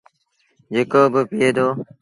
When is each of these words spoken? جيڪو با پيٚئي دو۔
جيڪو 0.73 1.01
با 1.13 1.21
پيٚئي 1.29 1.49
دو۔ 1.57 1.67